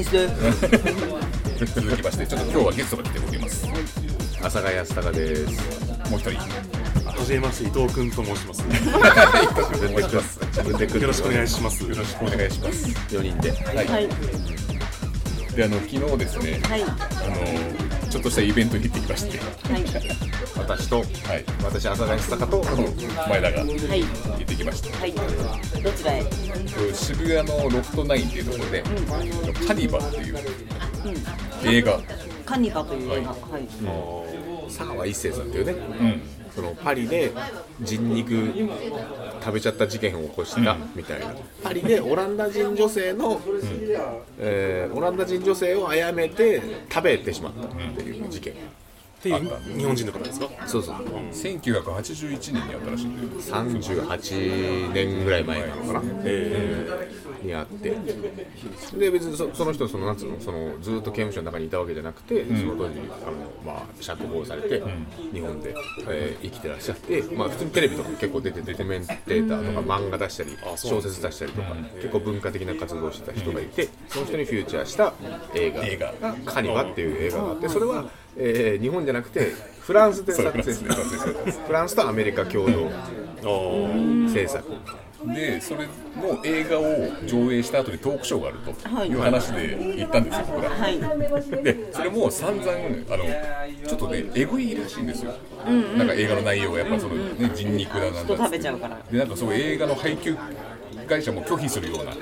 [0.00, 0.30] いですね大
[1.54, 1.74] 西です。
[1.74, 3.66] 続きましてちょっと今日はゲストが来ております
[4.40, 6.10] 阿佐ヶ谷康隆です。
[6.10, 8.60] もう一人はじめまして伊藤君と申します。
[8.60, 8.68] よ
[11.06, 11.82] ろしくお願いします。
[11.84, 13.52] よろしくお願いします4人で。
[13.52, 14.08] はい、はい。
[15.56, 16.82] であの昨日ですね、はい。
[16.82, 16.94] あの
[18.14, 19.84] ちょっとしたイベントに行ってきましてはい。
[20.56, 21.06] 私と、はい
[21.64, 22.64] 私、阿佐ヶ谷康隆と、
[23.28, 24.02] 前田が行はい。
[24.02, 25.12] ってきましたはい。
[25.12, 26.22] どちらへ？
[26.94, 28.84] 渋谷のロフトナインっていうところで、
[29.66, 30.36] カニバっていう
[31.64, 32.00] 映画、
[32.46, 33.30] カニバという映画。
[33.30, 33.66] はい。
[34.68, 36.22] 佐川一生さんっていうね、うん、
[36.54, 37.32] そのパリで
[37.80, 38.32] 人肉
[39.44, 43.38] 食べちゃった事件を起こしたみたいな、パリでオランダ人女性の、
[44.38, 48.54] えーオランダ人女性を殺めて食べてしまったっていう事件、
[49.30, 49.78] っていう。
[49.78, 50.48] 日本人の方ですか？
[50.66, 50.96] そうそう。
[50.96, 56.00] 1981年にあったらしいんだよ38年ぐらい前なのかな、
[57.42, 57.96] にあって。
[58.98, 60.40] で別にそその人そのなんつうの？
[60.40, 64.82] そのずっと刑務所の中にいたわけじゃなくて、その当時あの、まあ、釈放されて、
[65.32, 65.74] 日本で、
[66.08, 75.14] えー生きてらっしゃって、まあ、普通にテレビとかも結構出ててコメンテーターとか漫画出したり、小説出したりとか、結構文化的な活動をしてた人がいてその人にフューチャーした
[75.54, 75.84] 映画。
[75.86, 76.04] 映画。
[76.20, 78.04] が「カニバ」っていう映画があってそれは、
[78.36, 82.90] えー日本じゃなくてフランスでフランスで撮影されたんですフランスとアメリカ共同
[84.32, 84.64] 制作。
[85.24, 86.84] でそれの映画を
[87.26, 90.68] 上映した後にトークショーがあるという話で行ったんですよ、僕ら。
[90.68, 91.00] はい。
[91.64, 93.24] でそれも散々あの
[93.86, 95.32] ちょっとねエグいらしいんですよ、
[95.96, 98.98] なんか映画の内容がやっぱその、ね、人肉だなんだ食べちゃうから。
[99.10, 100.36] でなんかそう映画の配給
[101.08, 102.20] 会社も拒否するような感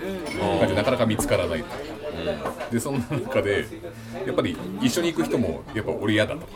[0.61, 1.67] じでなかなか見つからないと、
[2.71, 3.67] でそんな中で
[4.27, 6.47] やっぱり一緒に行く人もやっぱ俺嫌だとか、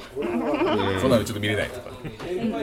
[1.00, 1.90] そんなのちょっと見れないとか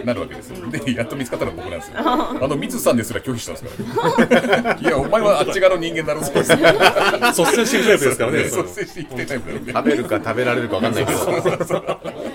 [0.06, 0.70] なるわけですよ。
[0.70, 1.98] でやっと見つかったのは僕なんですよ。
[2.00, 4.26] あの水さんですら拒否したんですか
[4.64, 8.44] ら、いやお前はあっち側の人間だろそうですね率先してるタイプですからね。
[8.44, 11.20] 率先して生きてるタイプ食べるか食べられるか分かんないけど。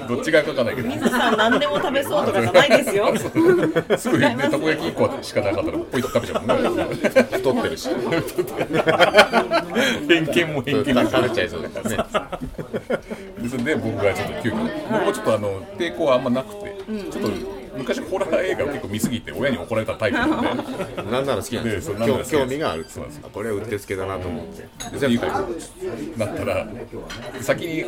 [0.09, 0.89] どっちがかわかんないけど。
[0.89, 3.13] 水さん何でも食べそうとかじゃないですよ。
[3.99, 6.85] すぐねたこ焼き1個しかなかったらポイッと食べちゃうもんね。
[7.33, 7.89] 太ってるし。
[10.09, 11.97] 偏見も偏見も食べちゃいそうだからね。
[13.43, 14.57] ですんで僕がちょっと急遽
[14.91, 16.77] 僕もちょっとあの抵抗はあんまなくて
[17.11, 17.31] ちょっと
[17.77, 20.65] 昔ホラー映画を結構見すぎて親に怒られたタイプなんで。
[21.11, 21.95] 何なら好きなんですよ。
[21.95, 23.31] ねそうなんなら好き興興味があるそうなんですよ。
[23.33, 24.69] これはうってつけだなと思って。
[24.99, 25.27] 全部
[26.17, 26.67] なったら
[27.41, 27.85] 先に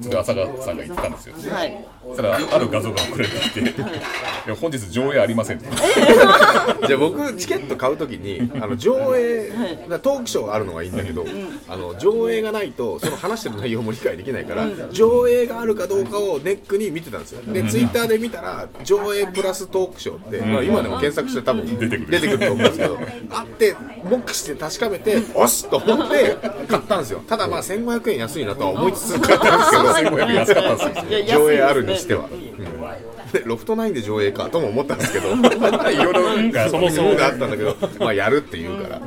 [0.00, 1.34] ちょっと浅川さんが言ったんですよ。
[1.52, 1.84] はい。
[2.06, 3.60] そしたらある画像が送られてきて
[4.46, 5.58] 「いや本日上映ありません」
[6.86, 9.50] じゃあ僕チケット買うときに あの上映
[10.02, 11.24] トークショーがあるのはいいんだけど
[11.68, 17.42] あの上映がないとその話してる内容も理解できないから上映があるかどうかをネックに見てたんですよ。
[17.52, 22.10] でツイッターで見たら上映プラストークショーってまあ今でも検索して多分出てくる。
[22.10, 22.98] 出てくると思うんですけど
[23.30, 23.74] あって
[24.08, 26.36] 目視して確かめておっと思って
[26.68, 27.20] 買ったんですよ。
[27.28, 29.70] ただまあ1500円安いなとは思いつつ買ったんです
[30.04, 30.16] けど。
[30.16, 31.40] 1500円安かったんですよ。
[31.40, 32.77] 上映あるにしては、うん
[33.32, 39.00] でロフトナインで上映かとも思ったんですけど いろいろなんかそもそもがあったんだけど、まあ、やるっていうから、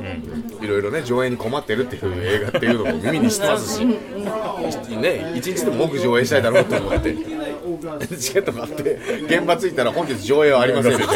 [0.60, 7.41] いろいろね上映に困ってるっていう映画っていうのも耳にしてますし、ね、一日でも多く上映したいだろうと思って。
[8.18, 11.06] チケット買って現場着いたら本日上映はありませんみたい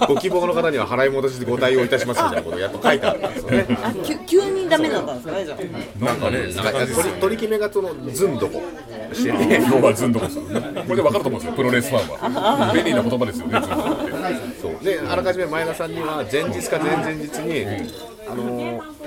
[0.00, 0.06] な。
[0.06, 3.66] ご希望の方には払い戻しでご対応いたしますみたいなことをやっぱ書いてあったんですよね。
[4.26, 5.56] 急にダメだったんですかねじゃ
[6.02, 6.04] あ。
[6.04, 8.62] なんかねなんか取り取り決めがそのずんどこ。
[9.12, 10.26] してて要はずんどこ。
[10.26, 11.52] ですよねこれで分かると思うんですよ。
[11.52, 12.72] プロレスファンは。
[12.74, 14.12] 便利な言葉ですよねずんどこって。
[14.60, 14.84] そう。
[14.84, 17.64] であらかじめ前田さんには前日か前々日に、
[18.30, 18.98] あのー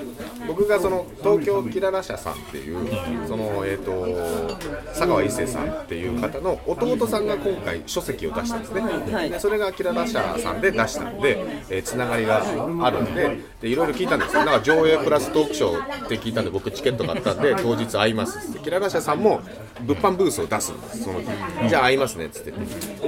[0.46, 9.30] 僕がその東京キララ社さんっていうそのえっ、と佐川一生さんっていう方の弟さんが今回書籍を出したんですね、はい。
[9.30, 11.38] でそれがキララ社さんで出したんで、
[11.70, 12.42] えーつながりが
[12.82, 14.44] あるんででいろいろ聞いたんですよ。
[14.44, 18.58] なんか上映プラストークショーって聞いたんで僕チケット買ったんで当日会いますって。
[18.58, 19.40] キララ社さんも
[19.80, 21.04] 物販ブースを出すんです。
[21.04, 21.26] その日。
[21.68, 22.52] じゃあ会いますねっつって。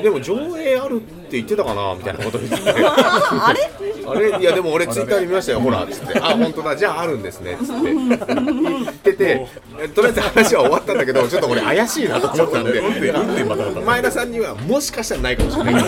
[0.02, 2.56] でも上映あるって言ってたかなみたいなこと言って。
[2.56, 3.70] て あれ？
[4.06, 4.40] あれ？
[4.40, 5.60] いやでも俺ツイッターで見ましたよ。
[5.60, 6.18] ほらっつって。
[6.18, 6.76] あ本当だ。
[6.76, 7.94] じゃああるんですねっつって。
[7.94, 9.46] 言ってて
[9.80, 12.82] えとりあえず話は終わったんだけどちょっと俺怪しいなと思ったんで。
[13.84, 15.74] 前田さんにはもしかしたらないかもしれない。
[15.74, 15.80] か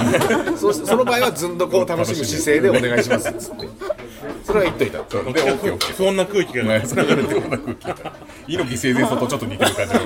[0.52, 3.68] らそその場合はずんどこを楽しむ姿勢でお願いしますっつって。
[4.44, 4.98] それは言っといた。
[4.98, 5.04] で
[5.96, 6.64] 不穏な空気が。
[6.64, 8.12] 前田さんが出てこな空気が
[8.46, 10.00] 猪木生前さんとちょっと似てる感じの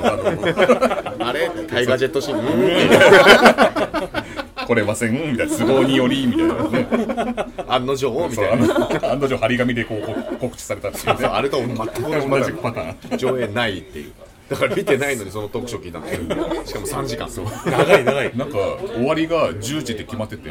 [1.24, 1.50] あれ？
[1.68, 2.38] タイガージェットシーン。
[2.38, 4.66] うーん。
[4.66, 5.32] 来れません。
[5.32, 5.56] みたいな。
[5.56, 6.86] 都合によりみたいなね。
[7.68, 8.66] 案の定みたいな。
[8.66, 11.26] の案の定張り紙でこうこ告知されたっていうね。
[11.32, 13.18] あれと全く同じパターン。
[13.18, 14.12] 上映ないっていう。
[14.48, 17.30] だから見てないのにそのトークショー聞いたんですよしかも3時間。
[17.30, 17.46] そう。
[17.66, 18.32] 長い長い。
[18.36, 18.58] なんか
[18.94, 20.50] 終わりが10時って決まってて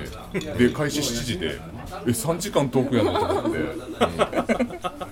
[0.58, 1.60] で開始7時で
[2.06, 3.60] え3時間トークやのと思って。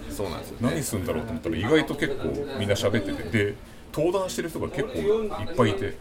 [0.10, 3.46] そうなんですよ何するんだろうと思ったら意外と結構みんな喋ってて。
[3.46, 3.56] で
[3.98, 5.98] 登壇してる人が結構いっぱいいて、ね、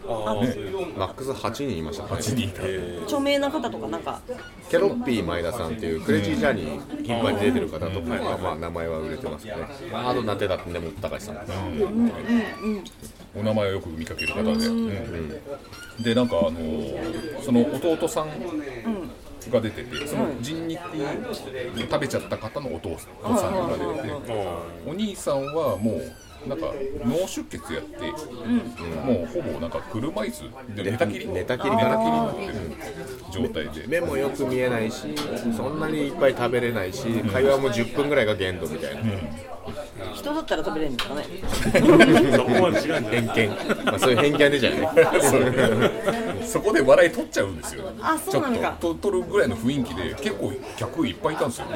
[0.95, 2.09] マックス8人いましたね。
[2.11, 2.61] 8人いた、
[3.05, 4.21] 著名な方とかなんか。
[4.69, 9.55] ケロッピー前田さんっていうクレイジージャーニー頻繁に出てる方とかはまあ名前は売れてますね。
[9.91, 11.37] あとなんてだってねも高橋さん。
[13.35, 15.29] お名前をよく見かける方で、うん。
[15.99, 18.29] でなんかあのーその弟さん
[19.49, 20.79] が出ててその人肉
[21.79, 23.07] 食べちゃった方のお父さ
[23.49, 24.47] んが出てて。
[24.85, 26.73] お兄さんはもうなんか
[27.05, 28.01] 脳出血やって、
[29.05, 31.75] もうほぼなんか車椅子で寝たきり寝たきり。
[31.75, 32.53] 寝たきりになってる
[33.31, 33.87] 状態で。
[33.87, 35.15] 目もよく見えないし
[35.55, 39.01] そんなにいっぱい食べれないし会話も10分ぐらいが限度みたいな
[40.27, 41.25] 人だったら食べれるんですかね。
[42.35, 44.79] そこまで違う偏見、まあ、そういう偏見でじゃない。
[46.47, 47.83] そこで笑い取っちゃうんですよ。
[48.01, 48.97] あそうなのかちょっと。
[48.97, 51.67] と取るぐらいの雰囲気で結構客いっぱいいたんですよ、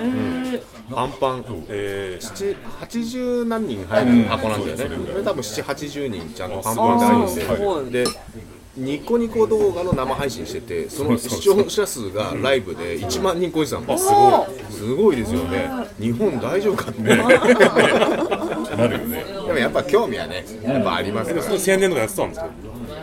[0.93, 7.45] パンパンえー、80何人入る箱なんだよね、うんこれ多分780人ちゃんとパンパンで入って。
[7.47, 8.09] あーてで
[8.77, 14.71] ニコニコ動画の生配信しててその視聴者数がライブで1万人超えてたの、すごい。
[14.71, 15.69] すごいですよね。
[15.99, 17.01] 日本大丈夫かって、
[18.61, 19.23] なるよね。
[19.23, 21.43] でもやっぱ興味はねやっぱありますから。
[21.43, 22.53] その宣伝とかやってたんですけど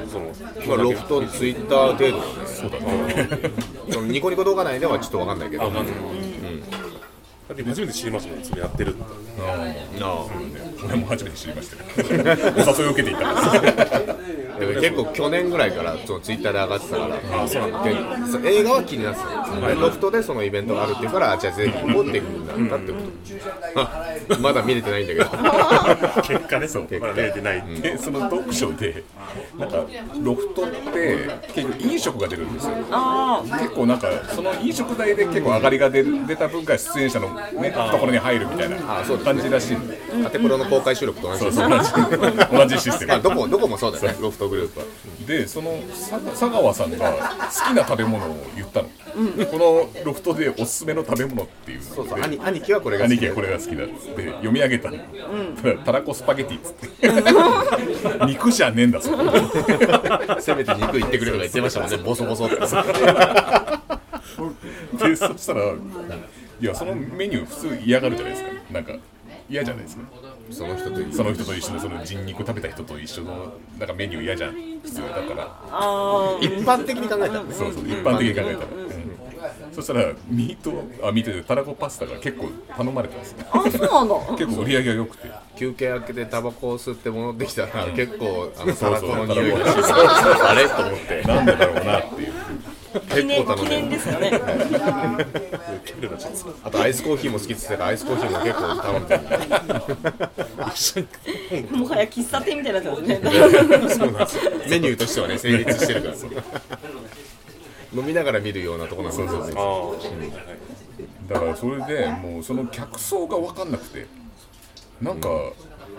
[0.08, 0.26] その
[0.66, 2.78] まあ、ロフト、ツイッター程度のね、そうだ。
[2.78, 3.50] ね。
[3.90, 5.92] そのニコニコ動画内ではちょっとわかんないけど、わかんだ
[7.54, 9.04] って初めて知りましたもんそれやってるって。
[10.84, 12.24] 俺も初めて知りましたよ。
[12.56, 13.18] お誘いを受けていた
[14.58, 17.16] でも結構去年ぐらいからそのツイッターで上がってたから、
[17.46, 22.98] でそう映画は気になってたんですよ、ロフトでそのイベントがあるっていうから、あじゃあぜひ行こうっていうふうになったってこ
[23.74, 25.30] と、あまだ見れてないんだけど、
[26.22, 27.80] 結果ねそうまだ見れてないって。
[27.80, 29.04] でその読書で
[29.58, 29.84] なんか
[30.22, 32.72] ロフトって結構飲食が出るんですよ。
[32.90, 38.76] あ結構なんかその飲食代で結構上がりが出る出た分が出演者の、ね、ところに入るみたいな
[39.24, 39.76] 感じらしい。
[39.76, 41.40] んでカテプロの公開収録と同じ。
[41.40, 42.36] そうですそう同じ。
[42.58, 44.86] 同じシステまあ、ムどこどこもそうだよね、ロフトグループは。
[45.26, 52.22] でそのさ佐川さんが好きな食べ物を言ったの、このロフトでおすすめの食べ物っていうので。
[52.22, 54.98] 兄兄貴はこれが好き兄貴はこれが好きだっつって読み上げたの、
[55.60, 56.88] たらたらこスパゲティっつって。
[58.26, 59.16] 肉じゃねえんだそれ
[60.40, 62.56] せめて肉言ってくれとか言ってましたもんね、 ボソボソって。
[62.56, 62.66] で
[65.16, 65.74] そしたら
[66.60, 68.50] いやそのメニュー普通嫌がるじゃないですか。
[68.72, 68.94] なんか
[69.48, 70.02] 嫌じゃないですか。
[70.50, 71.12] その人と一緒。
[71.12, 74.52] その人と一緒のその人肉食べた人と一緒のなんかメニュー嫌じゃん。
[74.82, 75.58] 普通だから。
[75.70, 77.52] あ一般的に考えたらね。
[77.52, 78.87] そうそう一般的に考えたら、うん
[79.78, 80.72] そしたらミート
[81.06, 83.46] あミートでたらこパスタが結構頼まれてますね。
[83.48, 85.30] あそうなんだ 結構売り上げが良くて。
[85.56, 89.66] 休憩明けでタバコを吸って戻ってきたら、結構あのそうそうタラコの匂いが。
[89.66, 90.68] してあれ？
[90.68, 91.22] と思って。
[91.22, 92.32] なんでだろうなっていう。
[93.10, 94.40] 記念記結構頼んで念ですよね。
[96.64, 99.14] あとアイスコーヒーも好きって言ってたからアイスコーヒーも結構頼んで
[101.70, 101.76] る。
[101.78, 103.20] もはや喫茶店みたいになってますね。
[104.68, 106.14] メニューとしてはね成立してるから
[107.94, 109.96] 飲みながら見るようなとこなんですよ
[111.28, 114.06] だからそれでもうその客層が分かんなくて
[115.00, 115.28] なんか、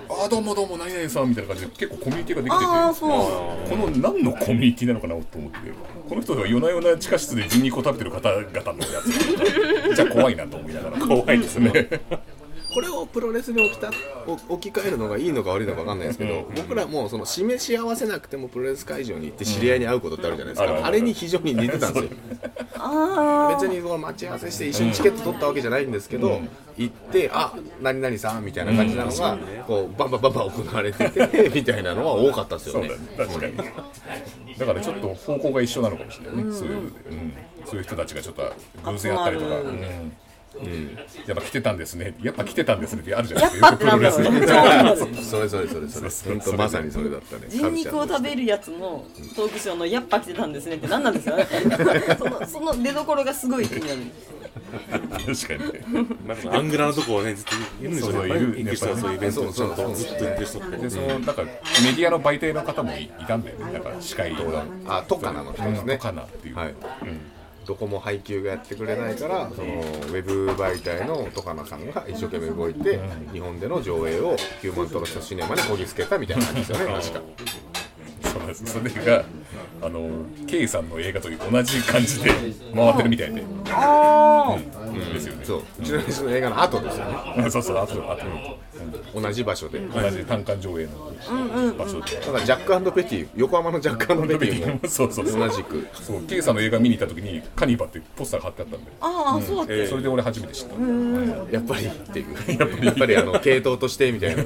[0.10, 3.10] ああどうもどうも何々さんみたいな感じで結構コミュニティができててああそう。
[3.69, 5.58] この何のコミュニティなのかなと思って。
[6.10, 9.96] この人が夜な夜な地下室で人肉を食べてる方々のやつ。
[9.96, 10.98] じゃあ怖いなと思いながら。
[10.98, 11.72] 怖いですね
[12.79, 13.91] これをプロレスに置きた
[14.25, 20.86] お置き換えるのがいいのか悪いのか分かんないですけど、僕らもその示し合わせなくてもプロレス会場に行って知り合いに会うことってあるじゃないですか、うん。
[20.86, 22.12] あれに非常に似てたんですよ。
[22.75, 26.39] あ別にこう待ち合わせして一緒にチケット取ったわけじゃないんですけど、
[26.77, 32.91] 行ってあ何々さんみたいな感じなのが、こうバンバンバンバン行われててみたいなのは多かったですよね。
[33.17, 33.57] そうだね。
[33.57, 33.74] 確か
[34.48, 34.57] に。
[34.57, 36.91] だからちょっと方向が一緒なのかもしれないね、そういう、うん、
[37.65, 38.53] そういう人たちがちょっと
[38.86, 39.55] 偶然あったりとか、
[40.56, 40.98] うん。
[41.27, 42.15] やっぱ来てたんですね。
[42.22, 43.68] やっぱ来てたんですねってあるじゃないですか。
[43.68, 46.36] やっぱってなんだろうねそれそれそれそれ。
[46.36, 47.48] 本当まさにそれだったね。
[47.50, 51.48] 人肉を食べるやつのトークショーのやっぱ来てたんですねって何なんですかね。
[52.18, 54.01] そのその出所がすごい気になる。
[55.36, 55.74] 確かに。
[55.74, 63.74] ねなんかアングラのとこはねずっといるんですよねそういる行く人はそういうイベントにちゃんそうそうとずっと行ってる人ってでそのなんかメディアの媒体の方もいいたんだよね。
[63.74, 65.98] なんか司会とかあトカナの人ですね。
[65.98, 66.75] とかなっていう、はい、
[67.70, 73.00] どこも配給がやってくれないからそのウェブ媒体のトカナさんが一生懸命動いて、
[73.32, 77.22] 日本での上映をヒューマントラストシネマにこぎつけたみたいな感じですよね確か
[78.50, 79.24] で すそれが
[79.82, 80.10] あの
[80.48, 82.32] K さんの映画と同じ感じで
[82.75, 84.58] 回ってるみたいで、あ
[85.10, 85.46] ですよね。
[85.46, 85.84] そう。
[85.84, 87.50] ちの話の映画の後ですよね。
[87.50, 89.79] そうそうあとあと同じ場所で。
[89.79, 92.15] 同じ単館上映の場所で。
[92.15, 95.39] だからジャックペティ横浜のジャックペティも そうそうそう。
[95.39, 95.88] 同じく。
[95.94, 96.24] そう。
[96.24, 98.91] ケイさんの映画見に行った時にカニバってポスターが貼ってあったんで。
[99.01, 101.53] ああそうだっけそれで俺初めて知った。
[101.53, 101.86] やっぱり。
[101.88, 104.44] っていうやっぱりあの系統としてみたいな。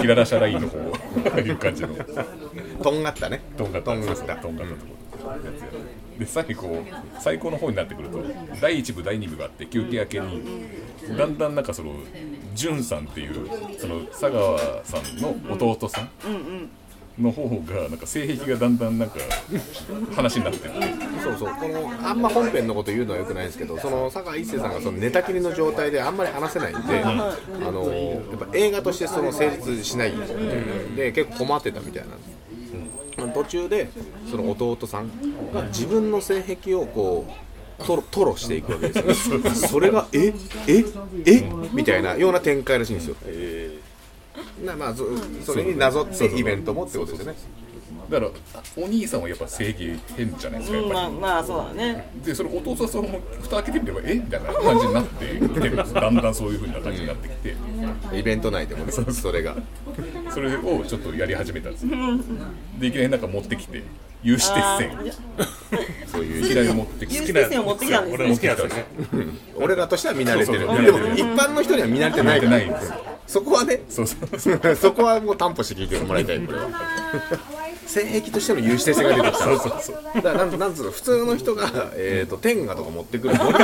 [0.00, 1.88] キララシャラインの方いう感じの
[2.84, 3.40] とんがったね。
[3.56, 3.90] とんがった。
[3.90, 4.36] とんがった。
[4.36, 4.92] とんがったとこ
[5.24, 5.38] ろ
[6.18, 6.84] で最後
[7.18, 8.22] 最高の方になってくると
[8.60, 10.42] 第1部第2部があって休憩明けに
[11.16, 11.94] だんだんなんかその
[12.54, 13.48] 潤さんっていう
[13.78, 16.10] その佐川さんの弟さん
[17.18, 19.16] の方がなんか性癖がだんだんなんか
[20.14, 20.80] 話になってって
[21.22, 21.54] そうそう。
[21.54, 27.12] このあんま本編のこと言うのはよくないんですけどその佐川一生さんがその寝たきりの状態であんまり話せないんで、あ
[27.72, 30.12] のやっぱ映画としてその成立しない。
[30.96, 32.33] で結構困ってたみたいなんです、
[33.16, 33.88] 途中で
[34.30, 35.10] その弟さん
[35.52, 39.40] が自分の性癖をこうトロトロしていくわけですよ。
[39.54, 40.32] それがえ
[40.68, 40.84] え
[41.26, 43.16] えみたいなような展開らしいんですよ、
[44.64, 45.04] なまあそ
[45.44, 47.38] それになぞってイベントもってことですよね
[48.14, 52.08] だからお兄さんはやっぱ性癖変じゃないですかまあまあそうだね。
[52.14, 57.56] りでそれ弟さんも蓋開けてみればえみたいな感じになってきてるんですだんだんそういう風な感じになってきて。
[58.12, 59.56] イベント内でもねそれが。
[60.32, 61.92] それをちょっとやり始めたんですよ。
[62.78, 63.82] でいきなりなんか持ってきて
[64.22, 65.12] 有刺鉄線。
[66.06, 66.44] そういう。
[66.44, 67.14] いきなり持ってきて。
[67.16, 70.60] 有刺鉄線を持ってきたんです俺も好きなんですよね俺らとしては見慣れてる。
[70.60, 72.40] そうそうでも一般の人には見慣れてない。
[72.40, 72.94] からないんですよ。
[73.26, 74.76] そこはねそうそうそう。
[74.76, 76.68] そこはもう担保して聞いてもらいたいこれは
[77.86, 79.44] 性癖としての有刺鉄線が出てきた。
[79.44, 79.96] そうそうそう。
[80.14, 83.58] だからなんなんつうの普通の人が、えー、と天下とか持ってくるノリ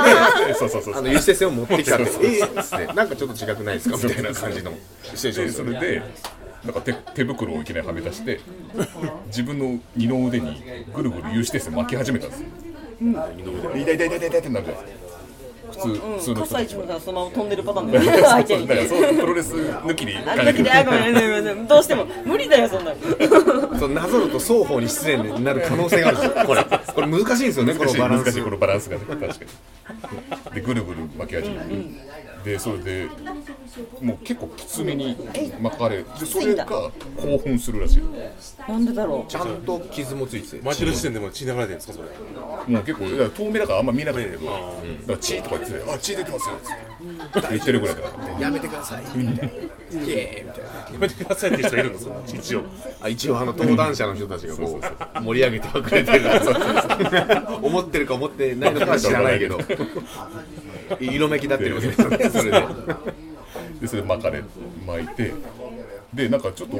[0.46, 3.96] でそうそうそうあの有刺鉄線を持ってきたってええっつってなんかちょっと違くないですか？
[3.96, 4.72] みたいな感じの
[5.14, 5.78] シチュエーションで。
[5.78, 6.02] それで
[6.64, 8.38] なんか手手袋をいきなりはめ出して
[9.28, 10.62] 自分の二の腕に
[10.94, 12.46] ぐるぐる有刺鉄線巻き始めたんですよ。
[13.00, 15.10] 痛い痛い痛い痛い痛いってなるじゃないですか
[15.70, 18.88] 普通普通のそのまま飛んでるパターンだよね。
[18.88, 20.36] そうプロレス抜きであ
[20.84, 21.44] ごめんねごめん。
[21.62, 22.96] ねどうしても無理だよそんなの
[23.80, 26.18] そうなぞると双方に失礼になる可能性がある。
[26.18, 26.64] んですよこれ。
[26.64, 29.04] これ難しいんですよねこのバランス難しいこのバランスがね。
[29.06, 29.26] 確か
[30.50, 30.54] に。
[30.54, 31.58] でぐるぐる巻き始め
[32.44, 33.08] てでそれで
[34.00, 35.16] もう結構きつめに
[35.60, 38.02] 巻かれでそれが興奮するらしい。
[38.68, 40.62] なんでだろちゃんと傷もついてて。
[40.62, 42.08] 巻いてる時点でもう血流れてるんですかそれ
[42.66, 44.58] もう結構いや遠目だからあんま見えなかったけど、だか
[45.08, 46.56] ら血とか言ってて、あ血出てますよ。
[46.56, 49.04] って言ってるぐらいだから、やめてください。
[49.16, 52.62] みたいなイエーイみたいなやめてくださいって人いるんですか一応
[53.00, 54.80] あ一応あの登壇者の人たちがこ
[55.18, 56.26] う盛り上げてはくれてる。
[57.62, 59.58] 思ってるか思ってないのかは知らないけど。
[61.00, 63.29] 色めきだってるわけですよねそれで
[63.80, 64.42] でそれで巻かれ
[64.86, 65.32] 巻いて、
[66.12, 66.78] でなんかちょっと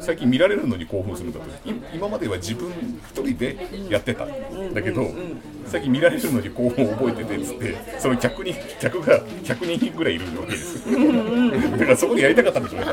[0.00, 2.70] 最近見られるのに興奮するんだと、い今までは自分
[3.10, 3.56] 一人で
[3.90, 4.24] やってた。
[4.24, 5.06] んだけど、
[5.66, 10.84] 最近見られるのに興奮を覚えててっつって、その客に客が100人ぐらいいるわけです。
[11.78, 12.86] だからそこでやりたかったんでしょうね、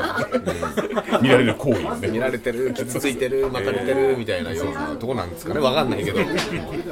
[1.22, 2.08] 見られる行為をね。
[2.08, 4.74] 見られてる傷ついてる巻かれてるみたいなよう。
[4.74, 6.20] なとこなんですかねわかんないけど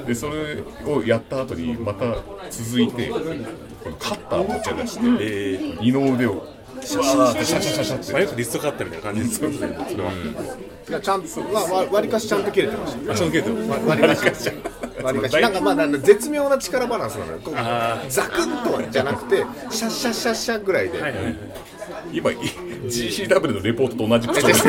[0.06, 2.16] でそれをやった後にまた
[2.50, 3.10] 続いて
[3.82, 6.46] このカッターを持ち出して、二の腕を
[6.84, 9.58] シャシャシャシャシャってまあよくリストカッターみたいな感じですよね
[9.88, 14.50] それはちゃんとわわ割りかしちゃんと切れてましたあちゃんと切れてるわ割りかし
[15.02, 17.38] 割りかしなんかまあ絶妙な力バランスなのよ
[18.08, 19.36] ザクッとはじゃなくて
[19.70, 20.98] シャッシャッシャッシャッぐらいで、
[22.12, 24.64] 今 GCW のレポートと同じ口調です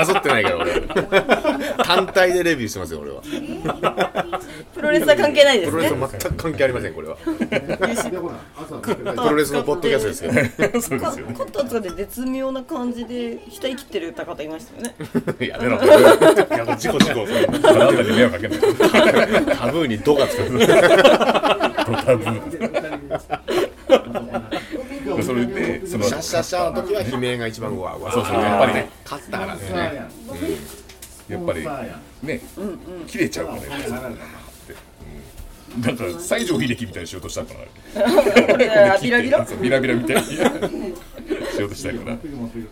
[0.00, 0.80] なぞってないから俺。
[1.84, 3.20] 単体でレビューしてますよ俺は。
[4.74, 7.16] プロレスは関係ないでプロレスすねは全く関係ありませんこれは。
[7.16, 7.30] プ
[9.30, 11.34] ロレスのポッドキャストですけどそうですよね。
[11.34, 14.94] コットとかで絶妙な感じで額切ってる歌方いましたよね。
[15.46, 15.76] やめろ。
[15.76, 17.26] いやもう事故事故
[17.68, 18.58] あなたに迷惑かけない。
[19.56, 20.58] タブーに「ド」がつく。
[20.58, 22.24] ド タブ
[25.30, 28.88] それでそのシャッシャッシャの時は悲鳴が一番うわうわそうそうやっぱりね。
[29.04, 29.78] カッターなんですね
[31.28, 31.64] やっぱり
[32.26, 32.40] ね
[33.06, 33.68] 切れちゃうからね。
[35.80, 37.62] なんか西城秀樹みたいにしようとしたのかな。
[38.42, 38.68] これ
[39.00, 40.46] ビラビラビラビラみたいにしよ
[41.66, 42.18] うとしたいから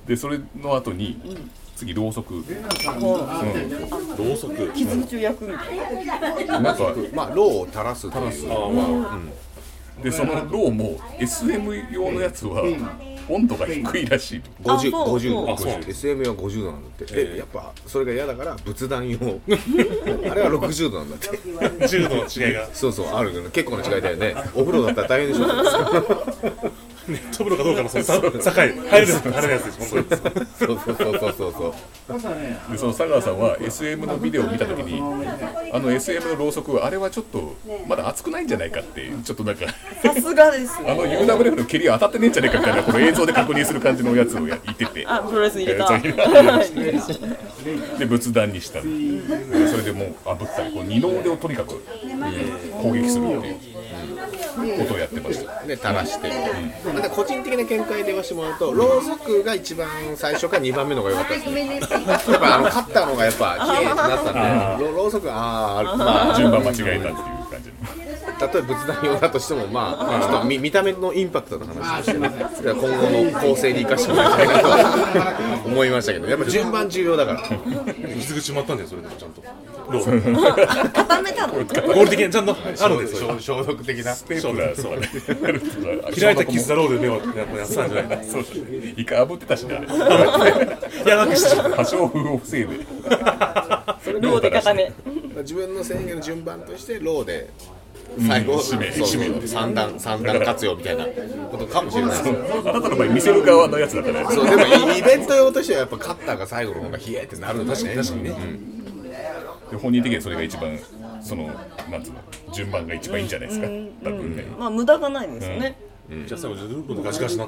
[0.05, 1.39] でそれの後に
[1.77, 2.51] 次ろうそく、うん、ろ
[4.35, 6.05] うそく傷口を焼くみたい
[6.49, 8.45] ななんかまあロウを垂らす垂らす
[10.03, 12.63] でそのろうも SM 用のやつは
[13.29, 14.41] 温度が低いらしい。
[14.41, 15.19] とあ50そう。
[15.19, 15.57] 50度。
[15.57, 15.81] そう。
[15.87, 17.07] SM は50度なんだって。
[17.11, 19.19] えやっぱそれが嫌だから仏壇用。
[20.31, 21.29] あれは60度なんだって。
[21.29, 22.69] 10度の違いが。
[22.73, 24.35] そうそうあるけど結構な違いだよね。
[24.55, 25.47] お風呂だったら大変でしょ。
[27.09, 29.95] ネット風呂かどうかのそのさ境入るやつ入るやつです。
[29.95, 30.47] 本当に。
[30.59, 31.75] そうそうそうそうそうそう
[32.73, 35.03] でその佐川さんは SM のビデオを見た時に
[35.73, 37.55] あの SM のろうそくあれはちょっと
[37.87, 39.67] まだ熱くないんじゃないかってちょっとなんか
[40.03, 45.05] さすがですあの UWF の蹴り当たってねえんじゃねえかみたいなこの 映像で確認する感じのやつをや言ってて。
[45.07, 45.99] あプロレスに入れた。
[47.99, 48.81] で仏壇にした。
[48.81, 51.83] それでもう炙ったりこう二の腕をとにかく
[52.83, 53.57] 攻撃するっていう
[54.59, 55.63] ことをやってました。
[55.67, 56.31] で垂らして、
[56.95, 67.15] また個人的な見解で言わせてもらうとろうそくが一番最初か2番目の方が良かったですね やっぱあのカッターの方がやっぱ綺麗になったんでろろうそくあーあまあ順番間違えたっていう感
[67.63, 67.75] じの。
[68.41, 71.99] 例えば仏壇用だとしてもまあちょっと見見た目のインパクトの話。
[71.99, 72.31] としてね
[72.65, 72.89] 今後
[73.33, 77.43] の構成に生かしてもらいたいなと思いましたけどやっぱ順番重要だから。
[78.21, 79.43] 傷口もあったんだよそれでもちゃんと
[79.91, 81.55] ロー固めたの？
[81.55, 83.29] 合理的にちゃんとあるんですよ。
[83.29, 84.15] 消消毒的な。
[84.17, 85.09] テープがそうだね
[86.19, 88.57] 開いた傷だろうで目をやっぱやってたんじゃないそうそう
[88.97, 89.83] 一回炙ってたしねあ
[91.09, 92.69] やばくしてしまれ破傷風を防いで。
[94.21, 94.93] ローで固め
[95.39, 97.51] 自分の制限の順番としてローで
[98.27, 99.47] 最後、締めそうそう締め。
[99.47, 102.29] 三段三段活用みたいなことかもしれないです。
[102.29, 104.31] よあなたの場合見せる側のやつだから。
[104.31, 107.95] そうでもイイベント用としてはやっぱカッターが最後の方が冷えってなるんだね。
[107.95, 108.35] 確かにね、
[109.71, 110.79] で本人的にはそれが一番
[111.21, 111.47] その
[111.91, 112.21] なんつうの
[112.53, 113.67] 順番が一番いいんじゃないですか。
[113.67, 114.45] 多分ね。
[114.59, 115.77] まあ無駄がないですよね。
[116.11, 117.47] うじゃあ最後ずっとガチガチな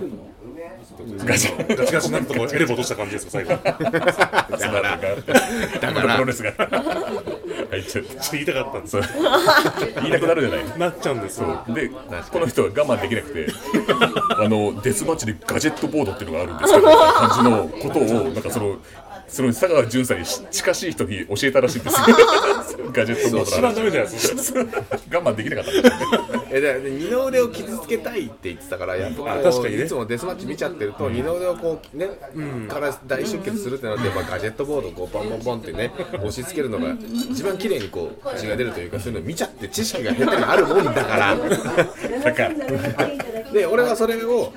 [1.25, 1.93] ガチガチ。
[1.93, 2.09] ガチ。
[2.09, 3.51] になとこエレボ落とした感じですか最後。
[3.51, 3.81] だか
[4.81, 4.99] ら。
[5.81, 6.15] だから。
[6.17, 9.03] プロレスが入っちゃって言いたかったんですそう。
[10.03, 10.79] 言いたくなるじゃない。
[10.79, 11.65] なっちゃうんですよ。
[11.69, 13.47] でこの人は我慢できなくて
[14.39, 18.77] あのデスマッチでガジェットボードっていうのがあるんですけどみたいな感じのことをなんかその
[19.31, 22.07] その佐川淳さんにし近しい人に教えたらしいんですよ。
[22.93, 24.61] ガジェットボード一番ダメじゃないですか。
[25.13, 25.71] 我慢できなかった
[26.51, 29.85] えでで二の腕を傷つけたいって言ってたからやっぱこうあ確かにね。
[29.85, 32.09] いつもデスマッチ見ちゃってると、二の腕をこうね、
[32.69, 36.97] から大出血するってなってやっぱガジェットボードをこうボンボンボンってね押し付けるのが
[37.31, 41.37] 一番綺麗にこう血が出るというかそういうのを見ちゃって知識が下手にあるもんだから。
[41.37, 42.51] だから。
[43.53, 44.53] で俺はそれを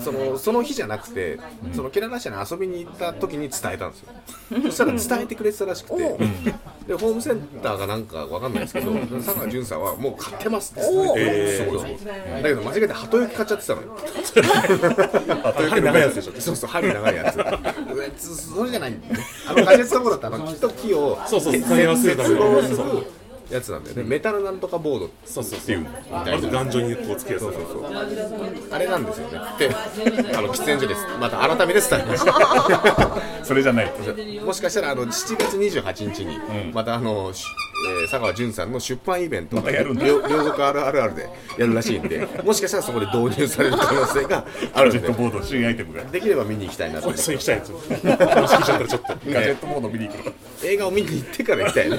[0.00, 1.38] そのその日じゃなくて、
[1.72, 4.08] そのケララ社に遊びに行った時に伝えたんですよ。
[4.64, 5.96] そしたら伝えてくれてたらしくて、
[6.86, 13.98] でホームセンターがなんかわかんないですけど佐川淳さんはもう買ってますって言ってえーそうそうだけど間違えて鳩雪買っちゃってたのよ。
[15.70, 16.32] 針長いやつでしょ。
[16.40, 17.36] そうそう針長いやつ。
[18.16, 19.20] つそれじゃないんだよね。
[19.48, 23.06] あのガジェットボードってあの木と木をそうそう接使い合わせるため接合するそう
[23.50, 24.02] やつなんだよね。
[24.04, 27.48] メタルなんとかボードそうそうっていう割と頑丈にこうつけやすい
[28.70, 29.40] あれなんですよね。
[29.58, 29.70] で
[30.36, 31.06] あの喫煙所です。
[31.20, 33.92] また改めて伝えました それじゃない。
[34.44, 36.38] もしかしたらあの7月28日に
[36.72, 37.44] またあの、し
[37.88, 40.04] えー佐川淳さんの出版イベントまたやるんだ。
[40.06, 44.98] 両両国あるあるあるでやるらしいんで もしかしたらそこで導入される可能性があるんで。
[44.98, 46.02] ガジェットボード新アイテムが。
[46.04, 47.72] できれば見に行きたいなとそう行きたいんです。
[47.72, 49.14] ちょっと。
[49.30, 50.32] ガジェットボード見に行くの。
[50.62, 51.96] 映画を見に行ってから行きたいね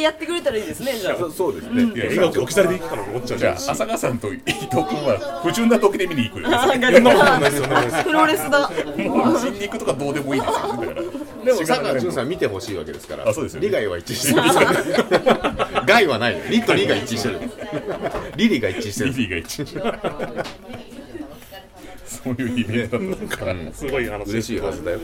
[0.00, 8.70] やってくれたらいいですねじゃあそそうですね、いや映画置き去りでいいかなと思っちゃうじゃあ浅川さんと伊藤君は不純な時で見に行くよねあガそんなことないですよねプロレスだ
[9.40, 11.02] 新肉とかどうでもいいですよねだから
[11.44, 17.40] でも佐川淳さん見てほしいわけですからあそうですよね利害は一致してる害はないの利と利が一致してる
[18.36, 20.44] リリが一致してるリリーが一致
[22.24, 25.00] そういうイベントだったからすごい話嬉しいはずだよ。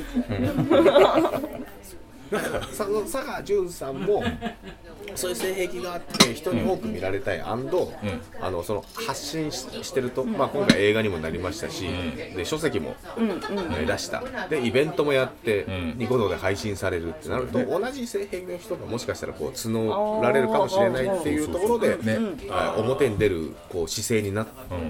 [2.31, 4.23] なんか佐佐川淳さんも
[5.15, 7.93] そういう性癖があって人に多く見られたい、アンド
[8.41, 11.87] あのその発信ししてると、まあ、今回映画にもなりましたし、
[12.37, 14.23] で書籍も、えー出した。
[14.49, 15.67] でイベントもやって、
[15.97, 21.89] ニコ動で配信されるってなると、同じ性癖の人がもしかしたらこう募られるかもしれないっていうところで、
[22.49, 24.47] はい表に出るこう姿勢になっ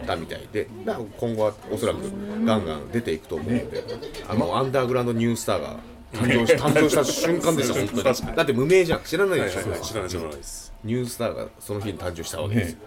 [0.06, 1.98] たみたいで、だから今後はおそらく
[2.44, 3.84] ガンガン出ていくと思うので、
[4.28, 5.78] あのアンダーグラウンドニュースターが
[6.12, 8.36] 誕生し誕生した瞬間ですよ、本当に。
[8.36, 10.72] だって無名じゃん、知らないでしょ、知らない知らないです。
[10.84, 12.78] ニュースターがその日に誕生したわけですよ。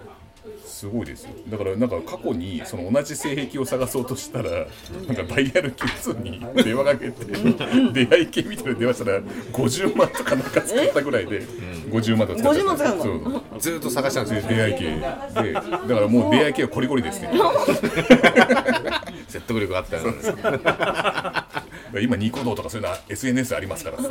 [0.66, 1.30] すごいですよ。
[1.48, 4.50] だからなんか過去にその同じ性癖を探そうとしたら
[5.08, 7.24] なんかダイヤル9に電話かけて
[7.94, 11.42] 出会い系みたいな電話したら50万とかなんか使ったぐららいで
[11.90, 13.04] 50万とか使っちゃ50万使うの？
[13.04, 13.44] そう。
[13.60, 14.84] ずーっと探したんですよ、出会い系。
[15.44, 17.30] でだからもう出会い系はコリコリですね。
[19.30, 20.14] 説得力あったよね。
[22.02, 23.98] 今ニコ動とかそういうのは SNS ありますから。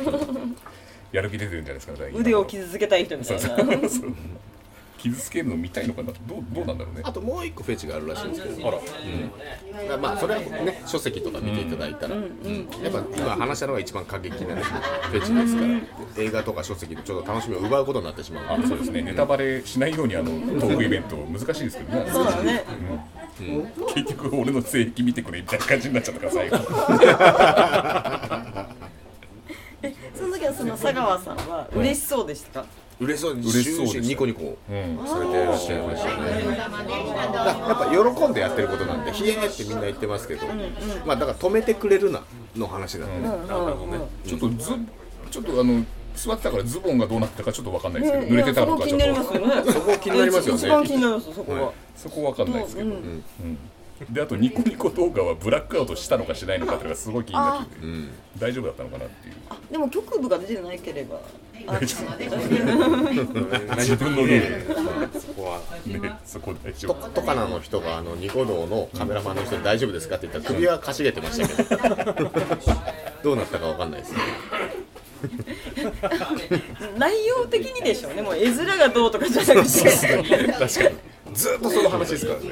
[1.13, 3.47] やる気出てるんじゃないですか腕を傷つけたい人みたいな
[5.03, 6.13] 傷つけるの見たいのかな？
[6.13, 7.01] どうどうなんだろうね？
[7.03, 8.77] あともう一個フェチがあるらしいんですけどあら。
[8.77, 8.91] だか
[9.89, 12.25] らまあそれはね書籍とか見ていただいたら、やっ
[12.91, 15.67] ぱ今話したのが一番過激なねフェチですから。
[16.23, 18.59] 映画とか書籍でちょっと楽しみを奪うことになってしまう。
[18.63, 19.01] あそうですね。
[19.01, 20.25] ネタバレしないようにあの
[20.59, 22.09] トークイベント難しいですけどね。
[22.11, 22.63] そうだね。
[23.95, 26.57] 結局俺の性癖見てくれみたいな感じになっちゃったから最後。
[29.85, 32.61] えその時はその佐川さんは嬉しそうでした？
[32.61, 32.67] か、
[33.03, 35.07] 嬉しそうに嬉しそうでした終始ニコニコうん。
[35.07, 36.57] されてらっしゃいましたね。
[36.57, 40.45] やっぱ喜んでやってることなんで「ひえー」ってみんな言ってますけど、
[41.05, 42.21] まあだから止めてくれるな
[42.55, 43.29] の話だったね、
[44.25, 44.71] ちょっとず
[45.31, 45.83] ちょっとあの
[46.15, 49.71] 座ってたからズボンがどうなったかちょっとわかんないですけど、ね濡れてたのかちょっいやそこ気になりますとよね。
[49.73, 52.95] そこ気になりますよね一番気になりますそこが、そこわかんないですけど、うん。
[52.95, 53.23] うん
[54.09, 57.81] であとニコニコ動画はブラックアウトしたのかしないのかっていうのがすごい気になってて、
[58.37, 59.35] 大丈夫だったのかなっていう。
[59.71, 61.21] でも局部が出てなければ。
[61.65, 62.17] あ大丈夫
[63.77, 65.61] 自分のルーそこは。
[65.87, 67.09] ルねそこ大丈と夫。
[67.09, 72.31] とかなの人があのニコ動のカメラマンの人に大丈夫ですかって言ったら首はかしげてましたけど。
[73.23, 74.19] どうなったかわかんないですね。
[75.23, 78.21] 夫内容的にでしょうね。
[78.21, 79.79] もう絵面がどうとかじゃなくて。
[79.89, 81.33] 確かに。
[81.33, 82.47] ずっとその話ですからね。
[82.47, 82.51] い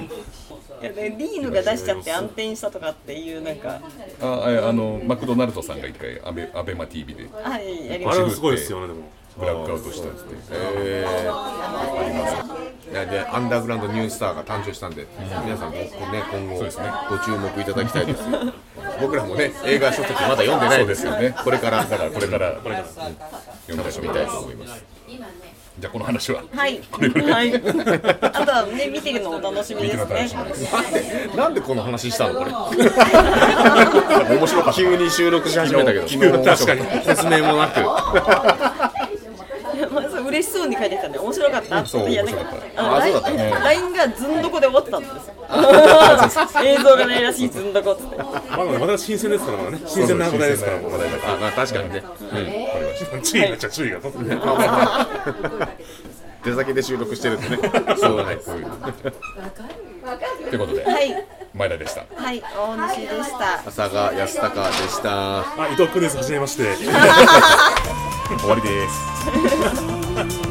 [0.85, 3.79] やでリーヌが出しちゃって暗転したとかっていうなんか。
[4.21, 7.29] あああのマクドナルドさんが一回アベアベマ t v で。
[7.31, 9.01] はいやりましあれはすごいですよねでも。
[9.37, 10.19] ブラックアウトしたって。
[10.51, 12.91] えー。
[12.91, 15.07] いやでアンダーグラウンドニュースターが誕生したんで、
[15.45, 15.89] 皆さんもね
[16.31, 16.91] 今後そうですね。
[17.09, 18.23] ご注目いただきたいです。
[18.99, 21.33] 僕らもね映画書籍まだ読んでないですよね。
[21.43, 23.51] これからだからこれからこれから。
[23.67, 24.90] 読みたいと思います
[25.81, 26.43] じゃあこの話は。
[26.55, 26.79] たはい。
[26.91, 27.55] はい。
[27.55, 31.35] あとはね見てるのお楽しみです見ての楽しみねです。
[31.35, 32.51] なんでこの話したのこれ？
[34.37, 34.79] 面白かった。
[34.79, 36.05] 急に収録し始めたけど。
[36.45, 36.83] 確かに。
[37.03, 37.81] 説明もなく
[40.31, 42.35] 嬉しそうに書いてきたんで面白かったそういやなん
[42.77, 43.21] あの
[43.59, 45.33] LINE がずんどこで終わってたんですよ。
[46.63, 48.23] 映像がないらしいずんどこっつってま
[48.65, 52.03] だまだ新鮮ですからまだね新鮮な話題ですから話題だあまあ確かにね、
[53.23, 53.99] 注意が注意が
[56.43, 57.57] 出先で収録してるんでね。
[57.97, 58.37] そうだね。
[58.37, 58.51] と
[60.55, 60.83] いう ことで。
[60.85, 62.05] はい前田でした。
[62.15, 63.67] はい大西でした。
[63.67, 65.39] 浅賀康隆でした。
[65.39, 66.75] あ伊藤君ですはじめまして。
[68.39, 70.50] 終わりです